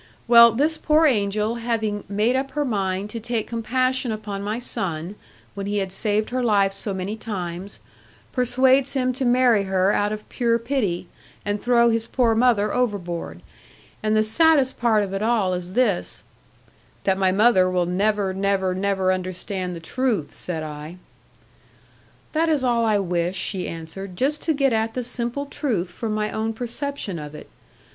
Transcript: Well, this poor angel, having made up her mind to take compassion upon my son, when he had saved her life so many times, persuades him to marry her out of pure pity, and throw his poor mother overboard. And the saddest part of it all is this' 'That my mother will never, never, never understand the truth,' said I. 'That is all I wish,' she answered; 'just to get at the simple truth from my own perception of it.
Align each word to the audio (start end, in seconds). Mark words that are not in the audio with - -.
Well, 0.27 0.51
this 0.53 0.79
poor 0.79 1.05
angel, 1.05 1.57
having 1.61 2.05
made 2.09 2.35
up 2.35 2.49
her 2.53 2.65
mind 2.65 3.11
to 3.11 3.19
take 3.19 3.45
compassion 3.45 4.11
upon 4.11 4.41
my 4.41 4.57
son, 4.57 5.13
when 5.53 5.67
he 5.67 5.77
had 5.77 5.91
saved 5.91 6.31
her 6.31 6.43
life 6.43 6.73
so 6.73 6.91
many 6.91 7.15
times, 7.15 7.77
persuades 8.31 8.93
him 8.93 9.13
to 9.13 9.23
marry 9.25 9.65
her 9.65 9.91
out 9.91 10.11
of 10.11 10.27
pure 10.27 10.57
pity, 10.57 11.07
and 11.45 11.61
throw 11.61 11.91
his 11.91 12.07
poor 12.07 12.33
mother 12.33 12.73
overboard. 12.73 13.43
And 14.01 14.15
the 14.15 14.23
saddest 14.23 14.79
part 14.79 15.03
of 15.03 15.13
it 15.13 15.21
all 15.21 15.53
is 15.53 15.73
this' 15.73 16.23
'That 17.03 17.19
my 17.19 17.31
mother 17.31 17.69
will 17.69 17.85
never, 17.85 18.33
never, 18.33 18.73
never 18.73 19.13
understand 19.13 19.75
the 19.75 19.79
truth,' 19.79 20.31
said 20.33 20.63
I. 20.63 20.95
'That 22.31 22.49
is 22.49 22.63
all 22.63 22.85
I 22.85 22.97
wish,' 22.97 23.37
she 23.37 23.67
answered; 23.67 24.15
'just 24.15 24.41
to 24.41 24.53
get 24.55 24.73
at 24.73 24.95
the 24.95 25.03
simple 25.03 25.45
truth 25.45 25.91
from 25.91 26.15
my 26.15 26.31
own 26.31 26.53
perception 26.53 27.19
of 27.19 27.35
it. 27.35 27.51